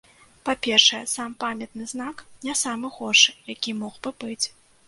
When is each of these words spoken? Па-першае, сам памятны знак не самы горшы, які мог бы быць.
Па-першае, 0.47 1.01
сам 1.15 1.35
памятны 1.43 1.87
знак 1.93 2.25
не 2.47 2.57
самы 2.65 2.93
горшы, 2.99 3.37
які 3.55 3.79
мог 3.83 3.93
бы 4.05 4.19
быць. 4.27 4.43